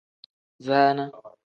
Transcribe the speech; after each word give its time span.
Zaana. 0.65 1.05